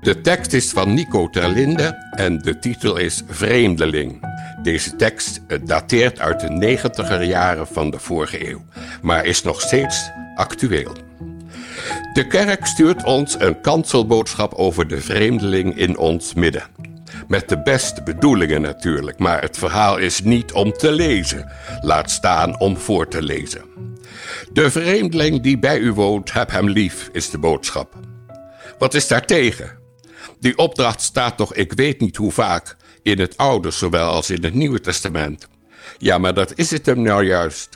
De 0.00 0.20
tekst 0.20 0.52
is 0.52 0.70
van 0.70 0.94
Nico 0.94 1.30
Terlinde 1.30 2.06
en 2.10 2.38
de 2.38 2.58
titel 2.58 2.96
is 2.96 3.22
Vreemdeling. 3.28 4.20
Deze 4.62 4.96
tekst 4.96 5.40
dateert 5.64 6.20
uit 6.20 6.40
de 6.40 6.50
negentiger 6.50 7.22
jaren 7.22 7.66
van 7.66 7.90
de 7.90 7.98
vorige 7.98 8.50
eeuw, 8.50 8.64
maar 9.02 9.24
is 9.24 9.42
nog 9.42 9.60
steeds 9.60 10.10
actueel. 10.34 10.92
De 12.12 12.26
kerk 12.26 12.66
stuurt 12.66 13.04
ons 13.04 13.36
een 13.38 13.60
kanselboodschap 13.60 14.54
over 14.54 14.88
de 14.88 15.00
vreemdeling 15.00 15.76
in 15.76 15.98
ons 15.98 16.34
midden. 16.34 16.62
Met 17.28 17.48
de 17.48 17.62
beste 17.62 18.02
bedoelingen 18.02 18.60
natuurlijk, 18.60 19.18
maar 19.18 19.42
het 19.42 19.58
verhaal 19.58 19.96
is 19.98 20.22
niet 20.22 20.52
om 20.52 20.72
te 20.72 20.92
lezen. 20.92 21.50
Laat 21.80 22.10
staan 22.10 22.60
om 22.60 22.76
voor 22.76 23.08
te 23.08 23.22
lezen. 23.22 23.62
De 24.52 24.70
vreemdeling 24.70 25.42
die 25.42 25.58
bij 25.58 25.78
u 25.78 25.92
woont, 25.92 26.32
heb 26.32 26.50
hem 26.50 26.68
lief, 26.68 27.08
is 27.12 27.30
de 27.30 27.38
boodschap. 27.38 27.94
Wat 28.78 28.94
is 28.94 29.08
daartegen? 29.08 29.77
Die 30.40 30.56
opdracht 30.56 31.02
staat 31.02 31.36
toch 31.36 31.54
ik 31.54 31.72
weet 31.72 32.00
niet 32.00 32.16
hoe 32.16 32.32
vaak 32.32 32.76
in 33.02 33.18
het 33.18 33.36
Oude 33.36 33.70
zowel 33.70 34.10
als 34.10 34.30
in 34.30 34.44
het 34.44 34.54
Nieuwe 34.54 34.80
Testament. 34.80 35.48
Ja, 35.98 36.18
maar 36.18 36.34
dat 36.34 36.52
is 36.54 36.70
het 36.70 36.86
hem 36.86 37.02
nou 37.02 37.24
juist. 37.24 37.68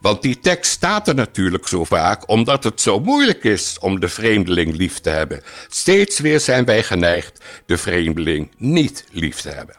Want 0.00 0.22
die 0.22 0.40
tekst 0.40 0.72
staat 0.72 1.08
er 1.08 1.14
natuurlijk 1.14 1.68
zo 1.68 1.84
vaak 1.84 2.28
omdat 2.28 2.64
het 2.64 2.80
zo 2.80 3.00
moeilijk 3.00 3.44
is 3.44 3.76
om 3.80 4.00
de 4.00 4.08
vreemdeling 4.08 4.76
lief 4.76 4.98
te 4.98 5.10
hebben. 5.10 5.42
Steeds 5.68 6.18
weer 6.18 6.40
zijn 6.40 6.64
wij 6.64 6.82
geneigd 6.82 7.44
de 7.66 7.78
vreemdeling 7.78 8.50
niet 8.56 9.04
lief 9.10 9.40
te 9.40 9.48
hebben. 9.48 9.76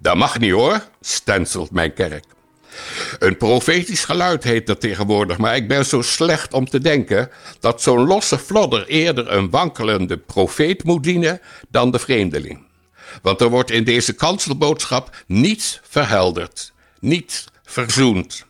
Dat 0.00 0.16
mag 0.16 0.38
niet 0.38 0.52
hoor, 0.52 0.88
stenselt 1.00 1.70
mijn 1.70 1.92
kerk. 1.92 2.24
Een 3.18 3.36
profetisch 3.36 4.04
geluid 4.04 4.44
heet 4.44 4.66
dat 4.66 4.80
tegenwoordig, 4.80 5.38
maar 5.38 5.56
ik 5.56 5.68
ben 5.68 5.86
zo 5.86 6.02
slecht 6.02 6.52
om 6.52 6.68
te 6.68 6.80
denken 6.80 7.30
dat 7.60 7.82
zo'n 7.82 8.06
losse 8.06 8.38
flodder 8.38 8.86
eerder 8.86 9.32
een 9.32 9.50
wankelende 9.50 10.16
profeet 10.16 10.84
moet 10.84 11.02
dienen 11.02 11.40
dan 11.68 11.90
de 11.90 11.98
vreemdeling. 11.98 12.64
Want 13.22 13.40
er 13.40 13.48
wordt 13.48 13.70
in 13.70 13.84
deze 13.84 14.12
kanselboodschap 14.12 15.16
niets 15.26 15.80
verhelderd, 15.82 16.72
niets 17.00 17.44
verzoend. 17.62 18.44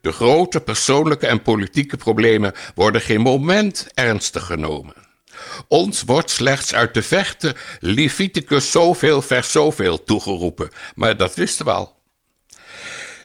De 0.00 0.12
grote 0.12 0.60
persoonlijke 0.60 1.26
en 1.26 1.42
politieke 1.42 1.96
problemen 1.96 2.52
worden 2.74 3.00
geen 3.00 3.20
moment 3.20 3.86
ernstig 3.94 4.46
genomen. 4.46 4.94
Ons 5.68 6.02
wordt 6.02 6.30
slechts 6.30 6.74
uit 6.74 6.94
de 6.94 7.02
vechten 7.02 7.54
Leviticus 7.80 8.70
zoveel 8.70 9.22
vers 9.22 9.52
zoveel 9.52 10.04
toegeroepen, 10.04 10.70
maar 10.94 11.16
dat 11.16 11.34
wisten 11.34 11.64
we 11.64 11.70
al. 11.70 12.01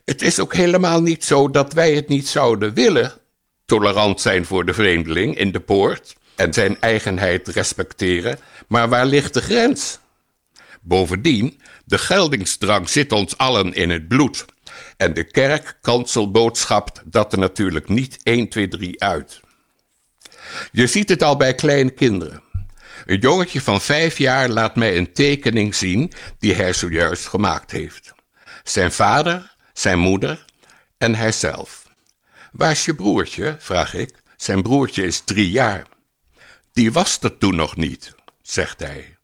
Het 0.08 0.22
is 0.22 0.40
ook 0.40 0.54
helemaal 0.54 1.02
niet 1.02 1.24
zo 1.24 1.50
dat 1.50 1.74
wij 1.74 1.94
het 1.94 2.08
niet 2.08 2.28
zouden 2.28 2.74
willen, 2.74 3.14
tolerant 3.66 4.22
zijn 4.22 4.46
voor 4.46 4.66
de 4.66 4.74
vreemdeling 4.74 5.38
in 5.38 5.52
de 5.52 5.60
poort 5.60 6.16
en 6.36 6.54
zijn 6.54 6.82
eigenheid 6.82 7.48
respecteren, 7.48 8.40
maar 8.68 8.90
waar 8.90 9.06
ligt 9.06 9.34
de 9.34 9.42
grens? 9.42 10.00
Bovendien, 10.82 11.62
de 11.86 11.98
geldingsdrang 11.98 12.90
zit 12.90 13.12
ons 13.12 13.38
allen 13.38 13.74
in 13.74 13.90
het 13.90 14.08
bloed. 14.08 14.46
En 14.98 15.14
de 15.14 15.24
kerk 15.24 15.78
kanselboodschapt 15.82 17.02
dat 17.06 17.32
er 17.32 17.40
natuurlijk 17.40 17.90
niet 17.90 18.20
1, 18.24 18.48
2, 18.50 18.68
3 18.68 19.04
uit. 19.04 19.40
Je 20.72 20.88
ziet 20.88 21.10
het 21.10 21.24
al 21.24 21.38
bij 21.38 21.56
kleine 21.56 21.92
kinderen. 21.92 22.42
Een 23.06 23.20
jongetje 23.20 23.62
van 23.62 23.82
vijf 23.82 24.18
jaar 24.18 24.50
laat 24.50 24.76
mij 24.76 24.98
een 24.98 25.14
tekening 25.14 25.76
zien 25.76 26.12
die 26.40 26.54
hij 26.54 26.74
zojuist 26.74 27.28
gemaakt 27.28 27.72
heeft. 27.72 28.14
Zijn 28.64 28.92
vader, 28.92 29.56
zijn 29.78 30.00
moeder 30.00 30.46
en 30.98 31.16
hijzelf. 31.16 31.88
Waar 32.52 32.72
is 32.72 32.86
je 32.86 32.96
broertje? 32.96 33.56
vraag 33.60 33.94
ik. 33.94 34.22
Zijn 34.38 34.62
broertje 34.62 35.04
is 35.04 35.20
drie 35.20 35.52
jaar. 35.52 35.88
Die 36.74 36.92
was 36.92 37.18
er 37.22 37.38
toen 37.38 37.56
nog 37.56 37.76
niet, 37.76 38.16
zegt 38.42 38.80
hij. 38.80 39.18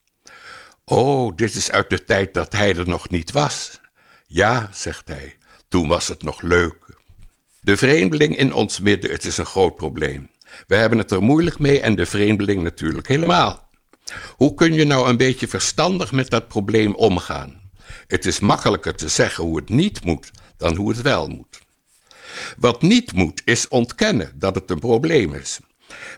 Oh, 0.86 1.36
dit 1.36 1.56
is 1.56 1.72
uit 1.72 1.90
de 1.90 2.04
tijd 2.04 2.34
dat 2.34 2.54
hij 2.54 2.76
er 2.76 2.88
nog 2.88 3.10
niet 3.10 3.32
was. 3.32 3.80
Ja, 4.28 4.70
zegt 4.74 5.08
hij, 5.08 5.38
toen 5.68 5.88
was 5.88 6.08
het 6.08 6.24
nog 6.24 6.42
leuk. 6.42 6.98
De 7.62 7.78
vreemdeling 7.78 8.38
in 8.38 8.54
ons 8.54 8.80
midden, 8.80 9.12
het 9.12 9.26
is 9.26 9.38
een 9.38 9.46
groot 9.46 9.76
probleem. 9.76 10.30
We 10.68 10.76
hebben 10.76 10.98
het 10.98 11.12
er 11.12 11.24
moeilijk 11.24 11.60
mee 11.60 11.80
en 11.80 11.96
de 11.96 12.06
vreemdeling 12.06 12.64
natuurlijk 12.64 13.08
helemaal. 13.08 13.70
Hoe 14.36 14.54
kun 14.54 14.74
je 14.74 14.86
nou 14.86 15.10
een 15.10 15.18
beetje 15.18 15.48
verstandig 15.48 16.12
met 16.12 16.30
dat 16.30 16.48
probleem 16.48 16.96
omgaan? 16.96 17.62
Het 18.08 18.26
is 18.26 18.40
makkelijker 18.40 18.96
te 18.96 19.08
zeggen 19.08 19.44
hoe 19.44 19.56
het 19.56 19.70
niet 19.70 20.04
moet 20.06 20.32
dan 20.64 20.76
hoe 20.76 20.90
het 20.90 21.02
wel 21.02 21.28
moet. 21.28 21.62
Wat 22.58 22.82
niet 22.82 23.14
moet, 23.14 23.42
is 23.46 23.68
ontkennen 23.68 24.32
dat 24.36 24.56
het 24.56 24.70
een 24.70 24.80
probleem 24.80 25.34
is. 25.34 25.60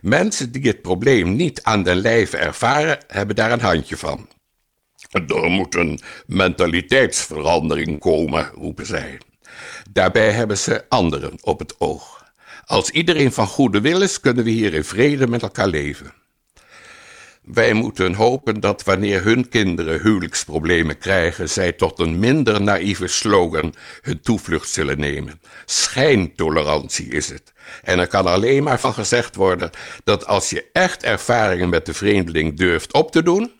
Mensen 0.02 0.52
die 0.52 0.68
het 0.68 0.82
probleem 0.82 1.36
niet 1.36 1.64
aan 1.64 1.84
den 1.84 1.96
lijve 1.96 2.38
ervaren, 2.38 2.98
hebben 3.08 3.36
daar 3.36 3.52
een 3.52 3.62
handje 3.62 3.98
van. 3.98 4.28
Er 5.12 5.50
moet 5.50 5.76
een 5.76 6.00
mentaliteitsverandering 6.26 8.00
komen, 8.00 8.52
roepen 8.54 8.86
zij. 8.86 9.18
Daarbij 9.92 10.32
hebben 10.32 10.58
ze 10.58 10.86
anderen 10.90 11.38
op 11.42 11.60
het 11.60 11.80
oog. 11.80 12.24
Als 12.66 12.90
iedereen 12.90 13.32
van 13.32 13.48
goede 13.48 13.82
wil 13.82 14.02
is, 14.02 14.20
kunnen 14.20 14.44
we 14.44 14.50
hier 14.50 14.74
in 14.74 14.84
vrede 14.84 15.28
met 15.28 15.42
elkaar 15.42 15.68
leven. 15.68 16.14
Wij 17.46 17.74
moeten 17.74 18.14
hopen 18.14 18.60
dat 18.60 18.84
wanneer 18.84 19.24
hun 19.24 19.50
kinderen 19.50 20.02
huwelijksproblemen 20.02 20.98
krijgen, 20.98 21.50
zij 21.50 21.72
tot 21.72 22.00
een 22.00 22.20
minder 22.20 22.62
naïeve 22.62 23.08
slogan 23.08 23.74
hun 24.02 24.22
toevlucht 24.22 24.70
zullen 24.70 25.00
nemen. 25.00 25.42
Schijntolerantie 25.66 27.08
is 27.08 27.30
het. 27.30 27.54
En 27.84 28.00
er 28.00 28.08
kan 28.08 28.28
alleen 28.28 28.64
maar 28.64 28.80
van 28.80 28.94
gezegd 28.94 29.36
worden 29.36 29.70
dat 30.04 30.28
als 30.28 30.50
je 30.50 30.66
echt 30.72 31.04
ervaringen 31.04 31.70
met 31.70 31.86
de 31.86 31.94
vreemdeling 31.94 32.58
durft 32.58 32.94
op 32.94 33.12
te 33.12 33.24
doen, 33.24 33.52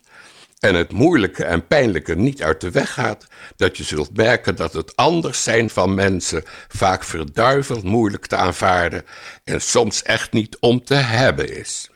en 0.60 0.76
het 0.76 0.92
moeilijke 0.92 1.44
en 1.44 1.68
pijnlijke 1.68 2.16
niet 2.16 2.44
uit 2.44 2.62
de 2.62 2.72
weg 2.72 2.94
gaat, 2.94 3.28
dat 3.56 3.78
je 3.78 3.84
zult 3.84 4.18
merken 4.18 4.56
dat 4.56 4.74
het 4.74 4.96
anders 4.96 5.44
zijn 5.44 5.70
van 5.70 5.94
mensen 5.94 6.44
vaak 6.68 7.04
verduiveld 7.04 7.84
moeilijk 7.84 8.26
te 8.26 8.36
aanvaarden 8.36 9.06
en 9.44 9.62
soms 9.62 10.04
echt 10.04 10.34
niet 10.34 10.58
om 10.60 10.84
te 10.84 10.94
hebben 10.94 11.58
is. 11.58 11.90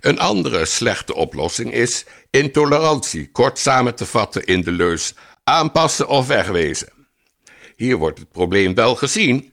Een 0.00 0.18
andere 0.18 0.64
slechte 0.64 1.14
oplossing 1.14 1.72
is 1.72 2.04
intolerantie, 2.30 3.30
kort 3.30 3.58
samen 3.58 3.94
te 3.94 4.06
vatten 4.06 4.44
in 4.44 4.60
de 4.60 4.72
leus 4.72 5.14
aanpassen 5.44 6.08
of 6.08 6.26
wegwezen. 6.26 6.88
Hier 7.76 7.96
wordt 7.96 8.18
het 8.18 8.30
probleem 8.32 8.74
wel 8.74 8.94
gezien, 8.94 9.52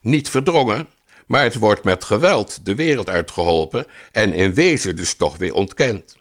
niet 0.00 0.28
verdrongen, 0.28 0.88
maar 1.26 1.42
het 1.42 1.54
wordt 1.54 1.84
met 1.84 2.04
geweld 2.04 2.64
de 2.64 2.74
wereld 2.74 3.08
uitgeholpen 3.08 3.86
en 4.12 4.32
in 4.32 4.54
wezen 4.54 4.96
dus 4.96 5.14
toch 5.14 5.36
weer 5.36 5.54
ontkend. 5.54 6.16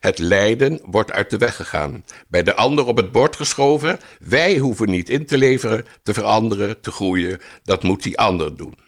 Het 0.00 0.18
lijden 0.18 0.80
wordt 0.84 1.12
uit 1.12 1.30
de 1.30 1.38
weg 1.38 1.56
gegaan, 1.56 2.04
bij 2.28 2.42
de 2.42 2.54
ander 2.54 2.86
op 2.86 2.96
het 2.96 3.12
bord 3.12 3.36
geschoven. 3.36 4.00
Wij 4.20 4.56
hoeven 4.56 4.90
niet 4.90 5.08
in 5.08 5.26
te 5.26 5.38
leveren, 5.38 5.86
te 6.02 6.14
veranderen, 6.14 6.80
te 6.80 6.90
groeien. 6.90 7.40
Dat 7.62 7.82
moet 7.82 8.02
die 8.02 8.18
ander 8.18 8.56
doen. 8.56 8.78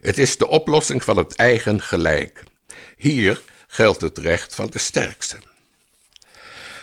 Het 0.00 0.18
is 0.18 0.36
de 0.36 0.48
oplossing 0.48 1.04
van 1.04 1.16
het 1.16 1.34
eigen 1.34 1.80
gelijk. 1.80 2.42
Hier 3.04 3.42
geldt 3.66 4.00
het 4.00 4.18
recht 4.18 4.54
van 4.54 4.66
de 4.70 4.78
sterkste. 4.78 5.36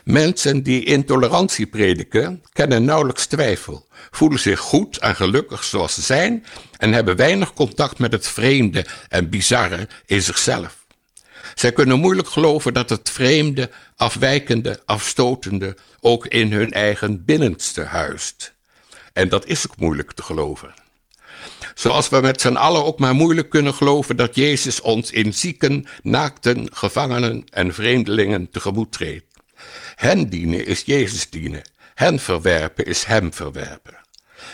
Mensen 0.04 0.64
die 0.64 0.86
intolerantie 0.86 1.66
prediken, 1.68 2.44
kennen 2.54 2.84
nauwelijks 2.84 3.26
twijfel, 3.26 3.88
voelen 4.12 4.40
zich 4.40 4.60
goed 4.60 4.98
en 4.98 5.16
gelukkig 5.16 5.64
zoals 5.64 5.94
ze 5.94 6.02
zijn 6.02 6.46
en 6.78 6.94
hebben 6.94 7.16
weinig 7.16 7.54
contact 7.54 8.00
met 8.00 8.12
het 8.12 8.28
vreemde 8.28 8.86
en 9.10 9.30
bizarre 9.30 9.88
in 10.06 10.22
zichzelf. 10.22 10.86
Zij 11.56 11.72
kunnen 11.72 12.00
moeilijk 12.00 12.30
geloven 12.30 12.74
dat 12.74 12.90
het 12.90 13.10
vreemde, 13.10 13.70
afwijkende, 13.96 14.82
afstotende 14.86 15.78
ook 16.00 16.26
in 16.28 16.52
hun 16.52 16.72
eigen 16.72 17.26
binnenste 17.26 17.84
huist. 17.84 18.54
En 19.14 19.30
dat 19.30 19.46
is 19.46 19.68
ook 19.70 19.78
moeilijk 19.78 20.12
te 20.12 20.24
geloven. 20.24 20.74
Zoals 21.74 22.10
we 22.10 22.22
met 22.22 22.42
z'n 22.42 22.56
allen 22.56 22.86
ook 22.86 23.00
maar 23.00 23.16
moeilijk 23.16 23.50
kunnen 23.50 23.74
geloven 23.74 24.16
dat 24.16 24.36
Jezus 24.36 24.82
ons 24.82 25.12
in 25.12 25.34
zieken, 25.34 25.86
naakten, 26.04 26.68
gevangenen 26.74 27.44
en 27.50 27.74
vreemdelingen 27.74 28.50
tegemoet 28.50 28.92
treedt. 28.92 29.26
Hen 29.96 30.30
dienen 30.30 30.66
is 30.66 30.82
Jezus 30.86 31.30
dienen, 31.30 31.62
hen 31.94 32.20
verwerpen 32.20 32.86
is 32.86 33.04
Hem 33.04 33.34
verwerpen. 33.34 34.00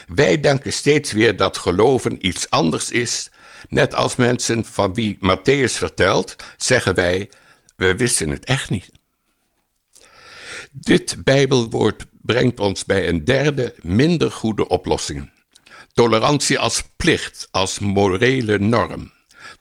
Wij 0.08 0.40
denken 0.40 0.74
steeds 0.74 1.12
weer 1.12 1.36
dat 1.36 1.58
geloven 1.58 2.28
iets 2.28 2.50
anders 2.50 2.92
is 2.92 3.30
Net 3.70 3.96
als 3.96 4.16
mensen 4.16 4.66
van 4.66 4.94
wie 4.94 5.18
Matthäus 5.18 5.72
vertelt, 5.72 6.36
zeggen 6.58 6.96
wij, 6.96 7.30
we 7.76 7.96
wisten 7.96 8.30
het 8.30 8.46
echt 8.46 8.70
niet. 8.70 8.92
Dit 10.72 11.24
Bijbelwoord 11.24 12.06
brengt 12.22 12.60
ons 12.60 12.86
bij 12.86 13.08
een 13.08 13.26
derde, 13.26 13.76
minder 13.82 14.32
goede 14.32 14.68
oplossing. 14.68 15.32
Tolerantie 15.98 16.60
als 16.60 16.84
plicht, 16.98 17.48
als 17.52 17.80
morele 17.80 18.60
norm. 18.60 19.12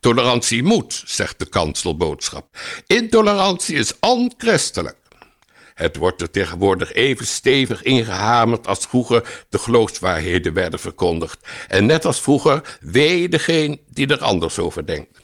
Tolerantie 0.01 0.63
moet, 0.63 1.03
zegt 1.07 1.39
de 1.39 1.49
kanselboodschap. 1.49 2.59
Intolerantie 2.87 3.77
is 3.77 3.93
onchristelijk. 4.01 4.97
Het 5.75 5.97
wordt 5.97 6.21
er 6.21 6.31
tegenwoordig 6.31 6.93
even 6.93 7.27
stevig 7.27 7.83
ingehamerd 7.83 8.67
als 8.67 8.87
vroeger 8.87 9.45
de 9.49 9.59
geloofswaarheden 9.59 10.53
werden 10.53 10.79
verkondigd. 10.79 11.49
En 11.69 11.87
net 11.87 12.05
als 12.05 12.21
vroeger, 12.21 12.79
wee 12.81 13.29
degene 13.29 13.79
die 13.89 14.07
er 14.07 14.23
anders 14.23 14.59
over 14.59 14.87
denkt. 14.87 15.19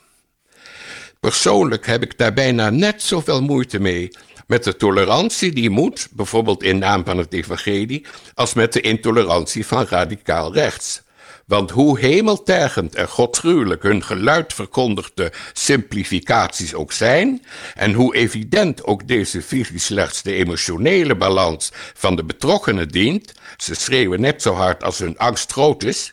Persoonlijk 1.20 1.86
heb 1.86 2.02
ik 2.02 2.18
daar 2.18 2.32
bijna 2.32 2.70
net 2.70 3.02
zoveel 3.02 3.42
moeite 3.42 3.80
mee 3.80 4.10
met 4.46 4.64
de 4.64 4.76
tolerantie 4.76 5.52
die 5.52 5.70
moet, 5.70 6.08
bijvoorbeeld 6.10 6.62
in 6.62 6.78
naam 6.78 7.04
van 7.04 7.18
het 7.18 7.32
evangelie, 7.32 8.06
als 8.34 8.54
met 8.54 8.72
de 8.72 8.80
intolerantie 8.80 9.66
van 9.66 9.86
radicaal 9.88 10.54
rechts. 10.54 11.02
Want 11.46 11.70
hoe 11.70 11.98
hemeltergend 11.98 12.94
en 12.94 13.08
godsgruwelijk 13.08 13.82
hun 13.82 14.02
geluid 14.02 14.52
verkondigde 14.54 15.32
simplificaties 15.52 16.74
ook 16.74 16.92
zijn, 16.92 17.42
en 17.74 17.92
hoe 17.92 18.14
evident 18.14 18.84
ook 18.84 19.08
deze 19.08 19.42
visie 19.42 19.78
slechts 19.78 20.22
de 20.22 20.34
emotionele 20.34 21.16
balans 21.16 21.70
van 21.94 22.16
de 22.16 22.24
betrokkenen 22.24 22.88
dient, 22.88 23.32
ze 23.56 23.74
schreeuwen 23.74 24.20
net 24.20 24.42
zo 24.42 24.54
hard 24.54 24.84
als 24.84 24.98
hun 24.98 25.18
angst 25.18 25.52
groot 25.52 25.82
is, 25.82 26.10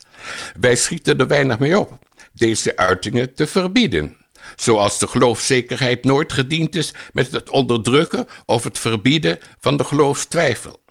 wij 0.59 0.75
schieten 0.75 1.19
er 1.19 1.27
weinig 1.27 1.59
mee 1.59 1.79
op 1.79 1.97
deze 2.33 2.77
uitingen 2.77 3.33
te 3.33 3.47
verbieden. 3.47 4.18
Zoals 4.55 4.99
de 4.99 5.07
geloofszekerheid 5.07 6.03
nooit 6.03 6.33
gediend 6.33 6.75
is 6.75 6.93
met 7.13 7.31
het 7.31 7.49
onderdrukken 7.49 8.27
of 8.45 8.63
het 8.63 8.79
verbieden 8.79 9.39
van 9.59 9.77
de 9.77 9.83
geloofstwijfel. 9.83 10.81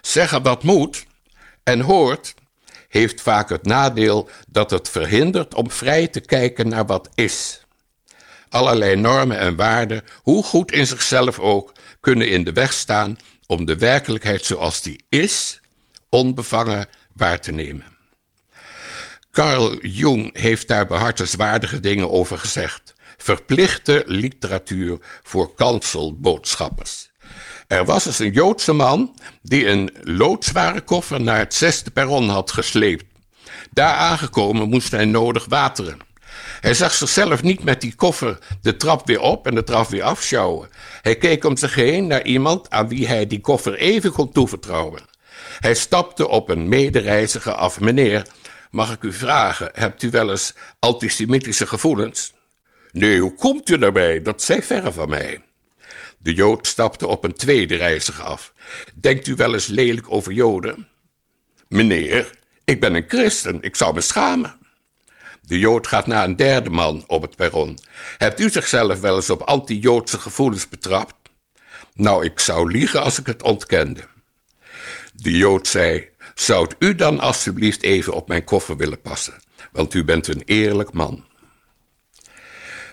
Zeggen 0.00 0.42
wat 0.42 0.62
moet 0.62 1.06
en 1.62 1.80
hoort 1.80 2.34
heeft 2.88 3.20
vaak 3.20 3.48
het 3.48 3.64
nadeel 3.64 4.28
dat 4.48 4.70
het 4.70 4.88
verhindert 4.88 5.54
om 5.54 5.70
vrij 5.70 6.08
te 6.08 6.20
kijken 6.20 6.68
naar 6.68 6.86
wat 6.86 7.08
is. 7.14 7.64
Allerlei 8.48 8.96
normen 8.96 9.38
en 9.38 9.56
waarden, 9.56 10.04
hoe 10.22 10.42
goed 10.42 10.72
in 10.72 10.86
zichzelf 10.86 11.38
ook, 11.38 11.72
kunnen 12.00 12.28
in 12.28 12.44
de 12.44 12.52
weg 12.52 12.72
staan 12.72 13.18
om 13.46 13.64
de 13.64 13.76
werkelijkheid 13.76 14.44
zoals 14.44 14.82
die 14.82 15.04
is, 15.08 15.60
onbevangen 16.08 16.88
waar 17.12 17.40
te 17.40 17.52
nemen. 17.52 17.89
Carl 19.40 19.78
Jung 19.82 20.38
heeft 20.38 20.68
daar 20.68 20.86
behartenswaardige 20.86 21.80
dingen 21.80 22.10
over 22.10 22.38
gezegd. 22.38 22.94
Verplichte 23.16 24.02
literatuur 24.06 24.98
voor 25.22 25.54
kanselboodschappers. 25.54 27.10
Er 27.66 27.84
was 27.84 28.06
eens 28.06 28.18
een 28.18 28.32
Joodse 28.32 28.72
man 28.72 29.14
die 29.42 29.66
een 29.66 29.90
loodzware 30.02 30.80
koffer 30.80 31.20
naar 31.20 31.38
het 31.38 31.54
zesde 31.54 31.90
perron 31.90 32.28
had 32.28 32.52
gesleept. 32.52 33.04
Daar 33.70 33.94
aangekomen 33.94 34.68
moest 34.68 34.90
hij 34.90 35.04
nodig 35.04 35.44
wateren. 35.44 35.98
Hij 36.60 36.74
zag 36.74 36.92
zichzelf 36.92 37.42
niet 37.42 37.64
met 37.64 37.80
die 37.80 37.94
koffer 37.94 38.38
de 38.62 38.76
trap 38.76 39.06
weer 39.06 39.20
op 39.20 39.46
en 39.46 39.54
de 39.54 39.64
trap 39.64 39.88
weer 39.88 40.02
afschouwen. 40.02 40.68
Hij 41.02 41.16
keek 41.16 41.44
om 41.44 41.56
zich 41.56 41.74
heen 41.74 42.06
naar 42.06 42.24
iemand 42.24 42.70
aan 42.70 42.88
wie 42.88 43.06
hij 43.06 43.26
die 43.26 43.40
koffer 43.40 43.74
even 43.74 44.12
kon 44.12 44.32
toevertrouwen. 44.32 45.02
Hij 45.58 45.74
stapte 45.74 46.28
op 46.28 46.48
een 46.48 46.68
medereiziger 46.68 47.52
af. 47.52 47.80
Meneer, 47.80 48.26
mag 48.70 48.92
ik 48.92 49.02
u 49.02 49.12
vragen, 49.12 49.70
hebt 49.72 50.02
u 50.02 50.10
wel 50.10 50.30
eens 50.30 50.54
antisemitische 50.78 51.66
gevoelens? 51.66 52.32
Nee, 52.92 53.20
hoe 53.20 53.34
komt 53.34 53.68
u 53.68 53.78
daarbij? 53.78 54.22
Dat 54.22 54.42
zij 54.42 54.62
verre 54.62 54.92
van 54.92 55.08
mij. 55.08 55.42
De 56.18 56.34
Jood 56.34 56.66
stapte 56.66 57.06
op 57.06 57.24
een 57.24 57.34
tweede 57.34 57.76
reiziger 57.76 58.24
af. 58.24 58.52
Denkt 58.94 59.26
u 59.26 59.34
wel 59.34 59.52
eens 59.52 59.66
lelijk 59.66 60.12
over 60.12 60.32
Joden? 60.32 60.88
Meneer, 61.68 62.30
ik 62.64 62.80
ben 62.80 62.94
een 62.94 63.08
christen, 63.08 63.62
ik 63.62 63.76
zou 63.76 63.94
me 63.94 64.00
schamen. 64.00 64.58
De 65.40 65.58
Jood 65.58 65.86
gaat 65.86 66.06
naar 66.06 66.24
een 66.24 66.36
derde 66.36 66.70
man 66.70 67.04
op 67.06 67.22
het 67.22 67.36
perron. 67.36 67.78
Hebt 68.18 68.40
u 68.40 68.50
zichzelf 68.50 69.00
wel 69.00 69.16
eens 69.16 69.30
op 69.30 69.42
anti-Joodse 69.42 70.18
gevoelens 70.18 70.68
betrapt? 70.68 71.14
Nou, 71.94 72.24
ik 72.24 72.40
zou 72.40 72.70
liegen 72.70 73.02
als 73.02 73.18
ik 73.18 73.26
het 73.26 73.42
ontkende. 73.42 74.00
De 75.12 75.36
Jood 75.36 75.66
zei: 75.66 76.08
Zou 76.34 76.68
u 76.78 76.94
dan 76.94 77.20
alstublieft 77.20 77.82
even 77.82 78.12
op 78.12 78.28
mijn 78.28 78.44
koffer 78.44 78.76
willen 78.76 79.00
passen? 79.00 79.34
Want 79.72 79.94
u 79.94 80.04
bent 80.04 80.28
een 80.28 80.42
eerlijk 80.44 80.92
man. 80.92 81.24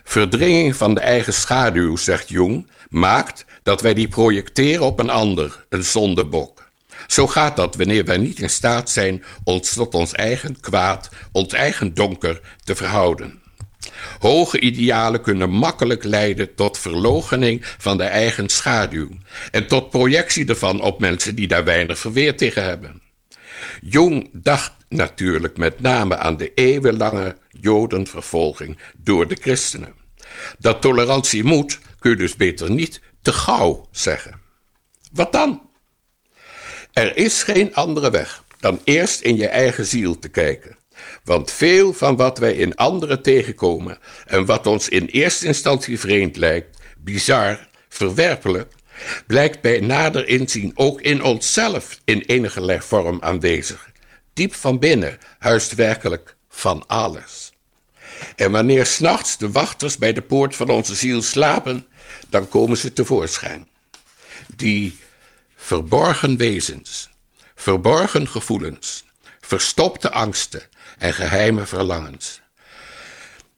Verdringing 0.04 0.76
van 0.76 0.94
de 0.94 1.00
eigen 1.00 1.34
schaduw, 1.34 1.96
zegt 1.96 2.30
Jung, 2.30 2.68
maakt 2.90 3.46
dat 3.64 3.82
wij 3.82 3.94
die 3.94 4.08
projecteren 4.08 4.86
op 4.86 5.00
een 5.00 5.10
ander, 5.10 5.66
een 5.70 5.84
zondebok. 5.84 6.72
Zo 7.08 7.28
gaat 7.28 7.56
dat 7.56 7.76
wanneer 7.76 8.06
wij 8.06 8.18
niet 8.18 8.40
in 8.40 8.50
staat 8.50 8.90
zijn 8.90 9.24
ons 9.44 9.74
tot 9.74 9.94
ons 9.94 10.14
eigen 10.14 10.60
kwaad, 10.60 11.10
ons 11.32 11.54
eigen 11.54 11.94
donker 11.94 12.42
te 12.64 12.76
verhouden. 12.76 13.42
Hoge 14.20 14.60
idealen 14.60 15.22
kunnen 15.22 15.50
makkelijk 15.50 16.04
leiden 16.04 16.56
tot 16.56 16.78
verlogening 16.78 17.66
van 17.78 17.98
de 17.98 18.04
eigen 18.04 18.50
schaduw 18.50 19.10
en 19.52 19.68
tot 19.68 19.90
projectie 19.90 20.46
ervan 20.46 20.82
op 20.82 21.00
mensen 21.00 21.36
die 21.36 21.48
daar 21.48 21.64
weinig 21.64 22.00
verweer 22.00 22.38
tegen 22.38 22.64
hebben. 22.64 23.02
Jung 23.82 24.30
dacht 24.34 24.74
natuurlijk 24.90 25.58
met 25.58 25.80
name 25.80 26.18
aan 26.18 26.38
de 26.38 26.54
eeuwenlange 26.54 27.38
Jodenvervolging 27.50 28.78
door 28.98 29.28
de 29.28 29.38
christenen. 29.42 29.94
Dat 30.60 30.82
tolerantie 30.82 31.44
moet, 31.44 31.80
kun 32.00 32.12
je 32.12 32.18
dus 32.18 32.36
beter 32.36 32.72
niet 32.72 33.02
te 33.22 33.34
gauw 33.34 33.88
zeggen. 33.92 34.40
Wat 35.12 35.32
dan? 35.32 35.70
Er 36.94 37.18
is 37.18 37.44
geen 37.44 37.76
andere 37.76 38.12
weg 38.12 38.44
dan 38.60 38.82
eerst 38.84 39.22
in 39.22 39.36
je 39.36 39.48
eigen 39.48 39.86
ziel 39.86 40.20
te 40.20 40.30
kijken. 40.30 40.78
Want 41.24 41.52
veel 41.52 41.94
van 41.94 42.16
wat 42.16 42.38
wij 42.38 42.54
in 42.54 42.76
anderen 42.76 43.22
tegenkomen 43.22 43.98
en 44.26 44.46
wat 44.46 44.68
ons 44.68 44.90
in 44.90 45.06
eerste 45.06 45.46
instantie 45.46 46.00
vreemd 46.00 46.38
lijkt, 46.38 46.78
bizar, 46.98 47.68
verwerpelijk, 47.90 48.74
blijkt 49.28 49.62
bij 49.62 49.80
nader 49.80 50.28
inzien 50.28 50.72
ook 50.76 51.02
in 51.02 51.24
onszelf 51.24 52.00
in 52.06 52.22
enige 52.22 52.82
vorm 52.82 53.18
aanwezig. 53.22 53.90
Diep 54.34 54.56
van 54.56 54.80
binnen 54.80 55.18
huist 55.40 55.76
werkelijk 55.76 56.36
van 56.50 56.84
alles. 56.88 57.52
En 58.36 58.52
wanneer 58.52 58.86
s'nachts 58.86 59.38
de 59.38 59.52
wachters 59.52 59.98
bij 59.98 60.14
de 60.14 60.22
poort 60.22 60.56
van 60.56 60.70
onze 60.70 60.96
ziel 60.96 61.22
slapen, 61.22 61.88
dan 62.30 62.50
komen 62.50 62.78
ze 62.78 62.94
tevoorschijn. 62.94 63.68
Die 64.56 64.98
verborgen 65.56 66.38
wezens, 66.38 67.10
verborgen 67.56 68.28
gevoelens, 68.28 69.04
verstopte 69.42 70.12
angsten 70.12 70.62
en 70.98 71.14
geheime 71.14 71.66
verlangens. 71.66 72.42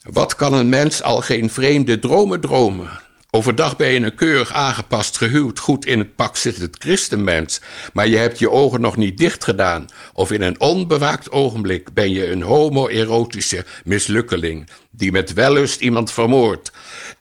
Wat 0.01 0.35
kan 0.35 0.53
een 0.53 0.69
mens 0.69 1.01
al 1.01 1.21
geen 1.21 1.49
vreemde 1.49 1.99
dromen 1.99 2.41
dromen? 2.41 3.01
Overdag 3.31 3.77
ben 3.77 3.87
je 3.87 3.99
een 3.99 4.15
keurig 4.15 4.53
aangepast, 4.53 5.17
gehuwd, 5.17 5.59
goed 5.59 5.85
in 5.85 5.99
het 5.99 6.15
pak 6.15 6.37
zit 6.37 6.57
het 6.57 6.75
christenmens, 6.79 7.61
maar 7.93 8.07
je 8.07 8.17
hebt 8.17 8.39
je 8.39 8.49
ogen 8.49 8.81
nog 8.81 8.97
niet 8.97 9.17
dicht 9.17 9.43
gedaan. 9.43 9.87
Of 10.13 10.31
in 10.31 10.41
een 10.41 10.59
onbewaakt 10.59 11.31
ogenblik 11.31 11.93
ben 11.93 12.11
je 12.11 12.31
een 12.31 12.41
homoerotische 12.41 13.65
mislukkeling, 13.83 14.69
die 14.91 15.11
met 15.11 15.33
wellust 15.33 15.81
iemand 15.81 16.11
vermoordt 16.11 16.71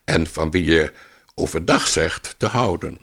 en 0.05 0.27
van 0.27 0.51
wie 0.51 0.65
je 0.65 0.93
overdag 1.35 1.89
zegt 1.89 2.35
te 2.39 2.47
houden. 2.47 2.99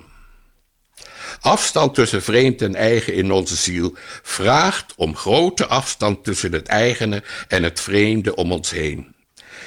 Afstand 1.39 1.93
tussen 1.93 2.21
vreemd 2.21 2.61
en 2.61 2.75
eigen 2.75 3.13
in 3.13 3.31
onze 3.31 3.55
ziel 3.55 3.95
vraagt 4.23 4.93
om 4.95 5.15
grote 5.15 5.65
afstand 5.65 6.23
tussen 6.23 6.51
het 6.51 6.67
eigene 6.67 7.23
en 7.47 7.63
het 7.63 7.79
vreemde 7.79 8.35
om 8.35 8.51
ons 8.51 8.69
heen. 8.69 9.14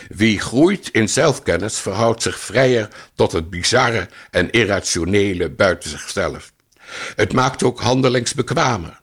Wie 0.09 0.41
groeit 0.41 0.89
in 0.89 1.09
zelfkennis 1.09 1.79
verhoudt 1.79 2.23
zich 2.23 2.39
vrijer 2.39 2.89
tot 3.15 3.33
het 3.33 3.51
bizarre 3.51 4.09
en 4.31 4.51
irrationele 4.51 5.51
buiten 5.51 5.91
zichzelf. 5.91 6.53
Het 7.17 7.33
maakt 7.33 7.63
ook 7.63 7.81
handelingsbekwamer. 7.81 9.01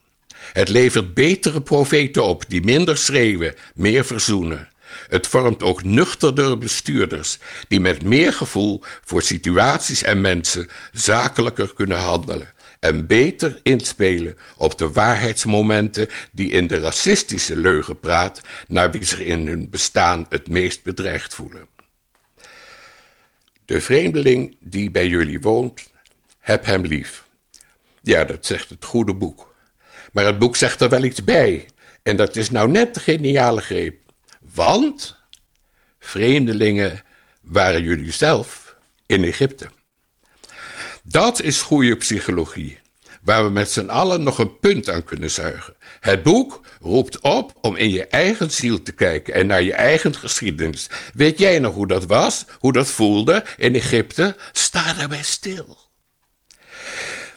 Het 0.53 0.69
levert 0.69 1.13
betere 1.13 1.61
profeten 1.61 2.23
op 2.23 2.43
die 2.47 2.63
minder 2.63 2.97
schreeuwen, 2.97 3.55
meer 3.73 4.05
verzoenen. 4.05 4.69
Het 5.07 5.27
vormt 5.27 5.63
ook 5.63 5.83
nuchterder 5.83 6.57
bestuurders 6.57 7.37
die 7.67 7.79
met 7.79 8.03
meer 8.03 8.33
gevoel 8.33 8.83
voor 9.03 9.21
situaties 9.21 10.03
en 10.03 10.21
mensen 10.21 10.69
zakelijker 10.91 11.73
kunnen 11.73 11.97
handelen 11.97 12.53
en 12.79 13.07
beter 13.07 13.59
inspelen 13.63 14.37
op 14.57 14.77
de 14.77 14.91
waarheidsmomenten 14.91 16.07
die 16.31 16.51
in 16.51 16.67
de 16.67 16.79
racistische 16.79 17.57
leugen 17.57 17.99
praat 17.99 18.41
naar 18.67 18.91
wie 18.91 19.03
zich 19.03 19.19
in 19.19 19.47
hun 19.47 19.69
bestaan 19.69 20.25
het 20.29 20.49
meest 20.49 20.83
bedreigd 20.83 21.33
voelen. 21.33 21.67
De 23.65 23.81
vreemdeling 23.81 24.57
die 24.59 24.91
bij 24.91 25.07
jullie 25.07 25.39
woont, 25.39 25.89
heb 26.39 26.65
hem 26.65 26.81
lief. 26.81 27.27
Ja, 28.01 28.23
dat 28.23 28.45
zegt 28.45 28.69
het 28.69 28.85
goede 28.85 29.13
boek. 29.13 29.55
Maar 30.11 30.25
het 30.25 30.39
boek 30.39 30.55
zegt 30.55 30.81
er 30.81 30.89
wel 30.89 31.03
iets 31.03 31.23
bij. 31.23 31.65
En 32.03 32.15
dat 32.15 32.35
is 32.35 32.49
nou 32.49 32.69
net 32.69 32.93
de 32.93 32.99
geniale 32.99 33.61
greep. 33.61 33.97
Want 34.53 35.17
vreemdelingen 35.99 37.03
waren 37.41 37.83
jullie 37.83 38.11
zelf 38.11 38.75
in 39.05 39.23
Egypte. 39.23 39.69
Dat 41.07 41.41
is 41.41 41.61
goede 41.61 41.95
psychologie, 41.95 42.79
waar 43.21 43.43
we 43.43 43.49
met 43.49 43.71
z'n 43.71 43.89
allen 43.89 44.23
nog 44.23 44.37
een 44.37 44.59
punt 44.59 44.89
aan 44.89 45.03
kunnen 45.03 45.31
zuigen. 45.31 45.75
Het 45.99 46.23
boek 46.23 46.61
roept 46.81 47.19
op 47.19 47.53
om 47.61 47.75
in 47.75 47.89
je 47.89 48.07
eigen 48.07 48.51
ziel 48.51 48.83
te 48.83 48.91
kijken 48.91 49.33
en 49.33 49.47
naar 49.47 49.61
je 49.61 49.73
eigen 49.73 50.15
geschiedenis. 50.15 50.89
Weet 51.13 51.39
jij 51.39 51.59
nog 51.59 51.73
hoe 51.73 51.87
dat 51.87 52.05
was, 52.05 52.45
hoe 52.59 52.73
dat 52.73 52.87
voelde 52.87 53.45
in 53.57 53.75
Egypte? 53.75 54.35
Sta 54.51 54.93
daarbij 54.93 55.23
stil. 55.23 55.77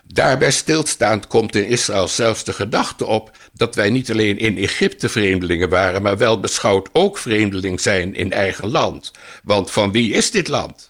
Daarbij 0.04 0.50
stilstaand 0.50 1.26
komt 1.26 1.54
in 1.54 1.66
Israël 1.66 2.08
zelfs 2.08 2.44
de 2.44 2.52
gedachte 2.52 3.06
op 3.06 3.36
dat 3.52 3.74
wij 3.74 3.90
niet 3.90 4.10
alleen 4.10 4.38
in 4.38 4.56
Egypte 4.58 5.08
vreemdelingen 5.08 5.68
waren, 5.68 6.02
maar 6.02 6.18
wel 6.18 6.40
beschouwd 6.40 6.88
ook 6.92 7.18
vreemdeling 7.18 7.80
zijn 7.80 8.14
in 8.14 8.32
eigen 8.32 8.68
land. 8.68 9.10
Want 9.42 9.70
van 9.70 9.92
wie 9.92 10.12
is 10.12 10.30
dit 10.30 10.48
land? 10.48 10.88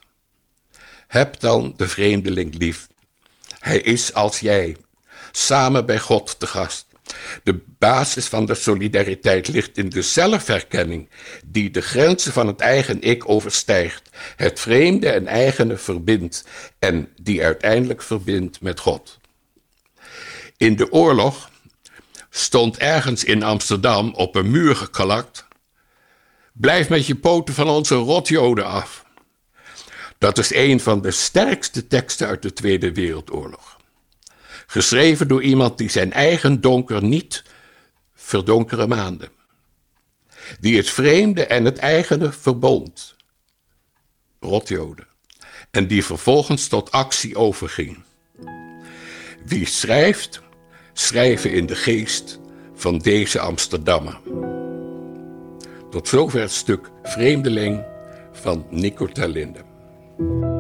Heb 1.09 1.41
dan 1.41 1.75
de 1.77 1.88
vreemdeling 1.88 2.55
lief. 2.55 2.88
Hij 3.59 3.81
is 3.81 4.15
als 4.15 4.41
jij, 4.41 4.77
samen 5.33 5.87
bij 5.87 5.99
God 5.99 6.38
te 6.38 6.47
gast. 6.47 6.87
De 7.43 7.61
basis 7.79 8.27
van 8.27 8.47
de 8.47 8.55
solidariteit 8.55 9.49
ligt 9.49 9.79
in 9.79 9.88
de 9.88 10.03
zelfherkenning, 10.03 11.09
die 11.45 11.71
de 11.71 11.81
grenzen 11.81 12.33
van 12.33 12.47
het 12.47 12.61
eigen 12.61 13.00
ik 13.00 13.29
overstijgt, 13.29 14.11
het 14.37 14.61
vreemde 14.61 15.11
en 15.11 15.27
eigene 15.27 15.77
verbindt 15.77 16.45
en 16.79 17.09
die 17.23 17.45
uiteindelijk 17.45 18.03
verbindt 18.03 18.61
met 18.61 18.81
God. 18.81 19.19
In 20.57 20.77
de 20.77 20.93
oorlog 20.93 21.50
stond 22.31 22.77
ergens 22.77 23.25
in 23.25 23.43
Amsterdam 23.43 24.15
op 24.15 24.35
een 24.35 24.50
muur 24.50 24.77
gekalakt: 24.77 25.47
Blijf 26.53 26.88
met 26.88 27.07
je 27.07 27.17
poten 27.17 27.55
van 27.55 27.69
onze 27.69 27.95
rotjoden 27.95 28.67
af. 28.67 29.07
Dat 30.19 30.39
is 30.39 30.55
een 30.55 30.81
van 30.81 31.03
de 31.03 31.11
sterkste 31.11 31.87
teksten 31.87 32.27
uit 32.27 32.43
de 32.43 32.53
Tweede 32.53 32.93
Wereldoorlog. 32.93 33.77
Geschreven 34.67 35.29
door 35.29 35.43
iemand 35.43 35.79
die 35.79 35.89
zijn 35.89 36.13
eigen 36.13 36.61
donker 36.61 37.03
niet 37.03 37.43
verdonkere 38.15 38.87
maanden. 38.87 39.29
Die 40.61 40.77
het 40.77 40.91
vreemde 40.91 41.47
en 41.47 41.65
het 41.65 41.79
eigene 41.79 42.33
verbond. 42.33 43.17
Rotjoden. 44.41 45.07
En 45.71 45.87
die 45.87 46.05
vervolgens 46.05 46.69
tot 46.69 46.91
actie 46.91 47.37
overging. 47.37 48.03
Wie 49.45 49.67
schrijft, 49.67 50.43
schrijven 50.93 51.53
in 51.53 51.67
de 51.67 51.77
geest 51.77 52.39
van 52.75 52.99
deze 52.99 53.41
Amsterdammer. 53.41 54.21
Tot 55.91 56.09
zover 56.09 56.41
het 56.41 56.53
stuk 56.53 56.91
Vreemdeling 57.03 57.85
van 58.33 58.67
Nico 58.71 59.07
Terlinde. 59.07 59.68
you. 60.19 60.58